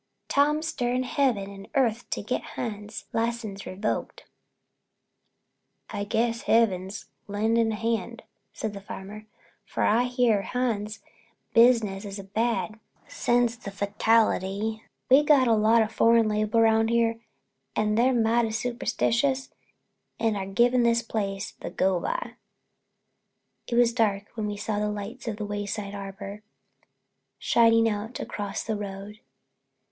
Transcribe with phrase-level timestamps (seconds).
[0.29, 4.23] Tom's stirring Heaven and earth to get Hines' license revoked."
[5.91, 9.27] "I guess Heaven's lending a hand," said the farmer,
[9.63, 11.01] "for I hear Hines'
[11.53, 14.81] business is bad since the fatality.
[15.07, 17.19] We've a lot of foreign labor round here
[17.75, 19.51] and they're mighty superstitious
[20.19, 22.37] and are giving his place the go by."
[23.67, 26.41] It was dark when we saw the lights of the Wayside Arbor,
[27.37, 29.19] shining out across the road.